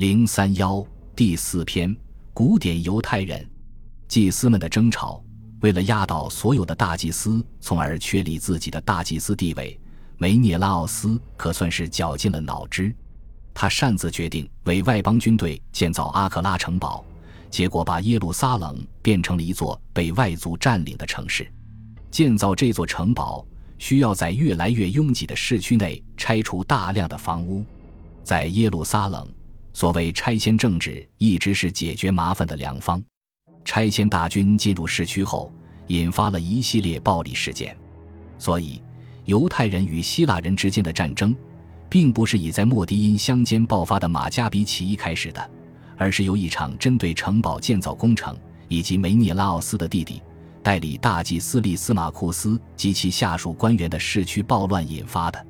[0.00, 0.82] 零三幺
[1.14, 1.94] 第四篇
[2.32, 3.46] 古典犹太人
[4.08, 5.22] 祭司们的争吵。
[5.60, 9.78] 为了压倒所有的大祭司，从而确立自己的大祭司地位，
[10.16, 12.90] 梅涅拉奥斯可算是绞尽了脑汁。
[13.52, 17.04] 他擅自决定为外邦军队建造阿克拉城堡，
[17.50, 21.46] 结果把耶路撒冷变成了一座被外族占领的城市。
[22.10, 23.46] 建造这座城堡
[23.76, 27.62] 需要在越来越拥挤的市区内拆除大量的房屋。
[28.24, 29.28] 在耶路撒冷。
[29.72, 33.02] 所谓拆迁政治一直是解决麻烦的良方。
[33.64, 35.52] 拆迁大军进入市区后，
[35.86, 37.76] 引发了一系列暴力事件。
[38.38, 38.82] 所以，
[39.26, 41.36] 犹太人与希腊人之间的战争，
[41.88, 45.50] 并不是以在莫迪因乡间爆发的马加比起义开始的，
[45.96, 48.36] 而是由一场针对城堡建造工程
[48.68, 50.22] 以及梅涅拉奥斯的弟弟
[50.62, 55.46] 代理大祭司利斯马库斯及其下属官员的市区暴乱引发的。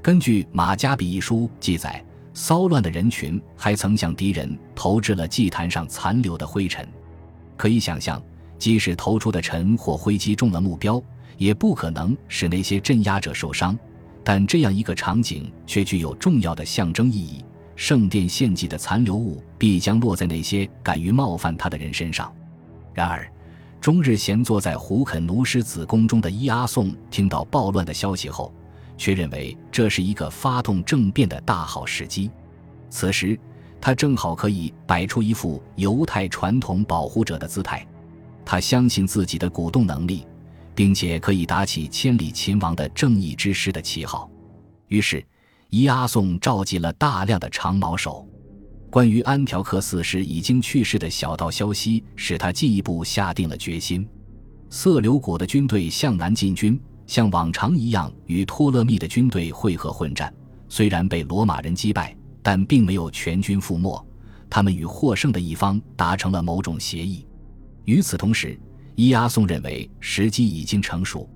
[0.00, 2.02] 根据《马加比一书》记载。
[2.38, 6.88] 骚乱的人群还曾向敌人投掷了祭坛上残留的灰尘，
[7.56, 8.22] 可以想象，
[8.60, 11.02] 即使投出的尘或灰击中了目标，
[11.36, 13.76] 也不可能使那些镇压者受伤。
[14.22, 22.32] 但这样一个场景却具有重要的象征意义：圣殿献祭的残留物必将落在那些敢于冒犯他的人身上。
[22.94, 23.28] 然而，
[23.80, 28.54] 终日闲坐在胡肯奴师子宫中的伊阿宋听到暴乱的消息后。
[28.98, 32.30] 却认为这是一个发动政变的大好时机。
[32.90, 33.38] 此时，
[33.80, 37.86] 他正好可以摆出一副犹太传统保护者的姿态。
[38.44, 40.26] 他相信自己的鼓动能力，
[40.74, 44.28] 并且可以打起千里秦王的正义之师的旗号。
[44.88, 45.24] 于是，
[45.70, 48.26] 伊阿宋召集了大量的长矛手。
[48.90, 54.08] 关于安条克四世已经去世的小道消息，使他进一步下定了决心。
[54.70, 56.80] 色流谷的军队向南进军。
[57.08, 60.32] 像往常一样与托勒密的军队会合混战，
[60.68, 64.06] 虽然被罗马人击败，但并没有全军覆没。
[64.50, 67.26] 他们与获胜的一方达成了某种协议。
[67.86, 68.60] 与此同时，
[68.94, 71.28] 伊阿宋认为时机已经成熟，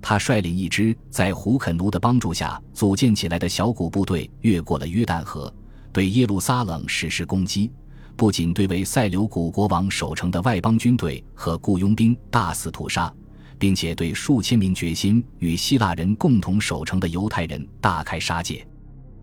[0.00, 5.52] 他率领一支在胡肯奴的帮助下组建起来的小股部队，越过了约旦河，
[5.92, 7.70] 对耶路撒冷实施攻击。
[8.16, 13.12] 不仅对为塞琉古国王守城的外邦军队和雇佣兵大肆屠杀。
[13.60, 18.66] 并且对数千名决心与希腊人共同守城的犹太人大开杀戒。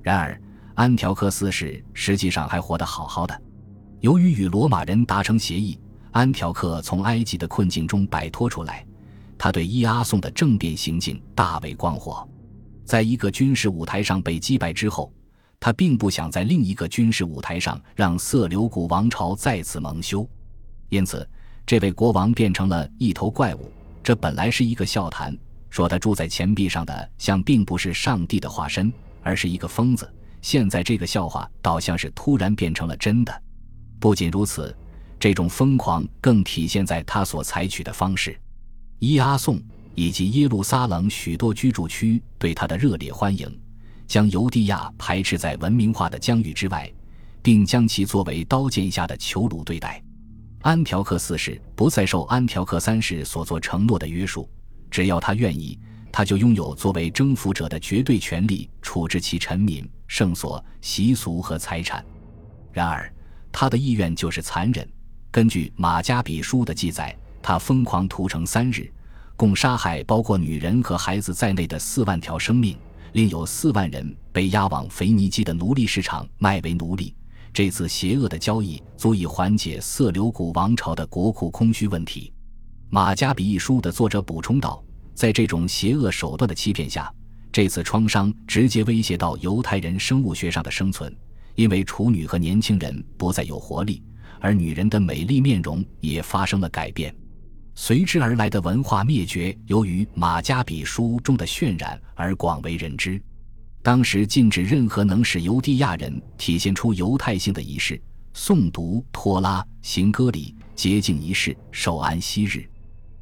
[0.03, 0.39] 然而，
[0.75, 3.41] 安条克四世实际上还活得好好的。
[3.99, 5.79] 由于与罗马人达成协议，
[6.11, 8.85] 安条克从埃及的困境中摆脱出来。
[9.39, 12.27] 他对伊阿宋的政变行径大为光火。
[12.85, 15.11] 在一个军事舞台上被击败之后，
[15.59, 20.29] 他并不想在另一个军事舞台上让色流古王朝再次蒙羞。
[20.89, 21.27] 因此，
[21.65, 23.71] 这位国王变成了一头怪物。
[24.07, 25.37] 这本来是一个笑谈，
[25.69, 28.89] 说他住在钱币上的像并不是上帝的化身，
[29.21, 30.09] 而是一个疯子。
[30.41, 33.41] 现在这个笑话倒像是突然变成了真的。
[33.99, 34.73] 不仅如此，
[35.19, 38.39] 这种疯狂更体现在他所采取的方式。
[38.99, 39.61] 伊阿宋
[39.93, 43.59] 以及耶路撒冷许多居住区对他的热烈欢迎，
[44.07, 46.89] 将犹地亚排斥在文明化的疆域之外，
[47.41, 50.01] 并将其作为刀剑下的囚虏对待。
[50.67, 54.49] 安条克四世不再受安条克三世所做承诺的约束，
[54.91, 55.79] 只要他愿意，
[56.11, 62.05] 他就拥有作为征服者的绝对权利，处置其臣民、圣所、习俗和财产。
[62.73, 63.09] 然而，
[63.49, 64.85] 他的意愿就是残忍。
[65.31, 68.91] 根据马加比书的记载，他疯狂屠城三日，
[69.37, 72.77] 共杀害包括女人和孩子在内的四万条生命，
[73.13, 77.15] 另有四万人被押往腓尼基的奴隶市场卖为奴隶。
[77.57, 82.31] 这次邪恶的交易足以缓解色流古王朝的国库空虚问题。
[82.87, 84.85] 马加比一书的作者补充道，
[85.15, 87.11] 在这种邪恶手段的欺骗下，
[87.51, 91.11] 这次创伤直接威胁到犹太人生物学上的生存，
[91.55, 94.03] 因为处女和年轻人不再有活力，
[94.39, 97.11] 而女人的美丽面容也发生了改变。
[97.73, 103.19] 随之而来的文化灭绝，由于马加比书中的渲染而广为人知。
[103.87, 107.97] 当时禁止任何能使犹地亚人体现出犹太性的仪式，
[108.35, 112.69] 诵读托拉、行歌礼、洁净仪式、守安息日。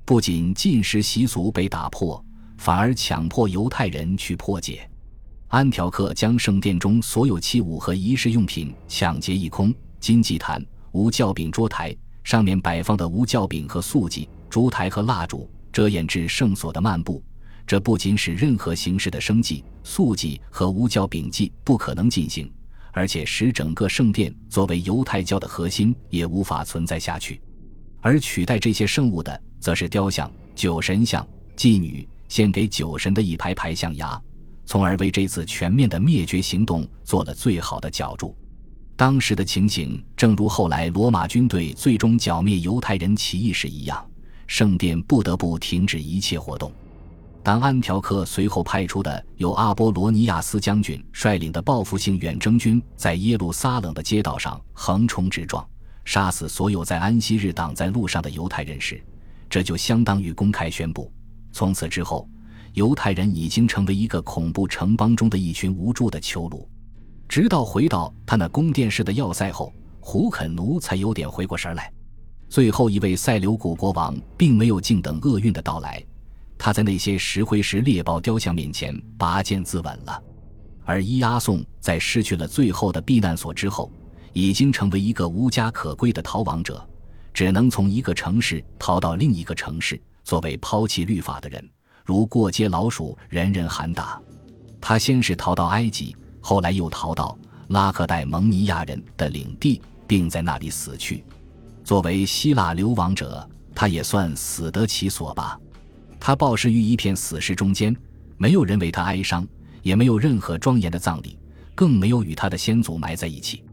[0.06, 2.20] 不仅禁食习俗被打破，
[2.58, 4.90] 反而强迫犹太人去破解。
[5.50, 17.24] 安条克将圣殿中所有器物和仪式用品抢劫一空，金祭坛、无酵饼桌台上面摆放的无酵饼和素祭、烛台和蜡烛，遮掩至圣所的漫步。
[17.68, 22.52] 这不仅使任何形式的生祭、素祭和无教丙祭不可能进行，
[22.92, 27.42] 而且使整个圣殿作为犹太教的核心也无法存在下去。
[28.02, 31.28] 而取代这些圣物的，则是雕像、酒神像、
[31.58, 34.22] 妓女献给酒神的一排排象牙，
[34.66, 38.38] 从而为这次全面的灭绝行动做了最好的脚注。
[38.96, 44.06] 当时的情形正如后来罗马军队最终剿灭犹太人起义时一样，
[44.46, 46.72] 圣殿不得不停止一切活动。
[47.46, 55.64] 当安条克随后派出的由阿波罗尼亚斯将军率领的报复性远征军在耶路撒冷的街道上横冲直撞，
[56.06, 59.00] 杀死所有在安息日挡在路上的犹太人时，
[59.48, 61.14] 这就相当于公开宣布，
[61.52, 62.28] 从此之后，
[62.74, 66.68] 犹太人已经成为一个恐怖城邦中的一群无助的囚虏。
[67.30, 71.94] 直到回到他那宫殿式的要塞后，胡肯奴才有点回过神来。
[72.50, 76.04] 最后一位塞琉古国王并没有静等厄运的到来。
[76.58, 80.24] 他在那些石灰石猎豹雕像面前拔剑自刎了，
[80.84, 83.92] 而伊阿宋在失去了最后的避难所之后，
[84.34, 86.88] 已经成为一个无家可归的逃亡者，
[87.34, 90.00] 只能从一个城市逃到另一个城市。
[90.24, 91.70] 作为抛弃律法的人，
[92.04, 94.20] 如过街老鼠，人人喊打。
[94.82, 97.38] 他先是逃到埃及，后来又逃到
[97.68, 101.24] 拉克代蒙尼亚人的领地，并在那里死去。
[101.84, 105.60] 作为希腊流亡者，他也算死得其所吧。
[106.26, 107.96] 他暴尸于一片死尸中间，
[108.36, 109.48] 没有人为他哀伤，
[109.84, 111.38] 也没有任何庄严的葬礼，
[111.76, 113.64] 更没有与他的先祖埋在一起。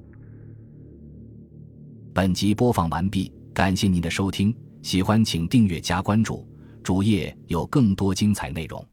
[2.13, 6.47] 本集播放完毕，感谢您的收听，喜欢请订阅加关注，
[6.83, 8.87] 主页有更多精彩内容。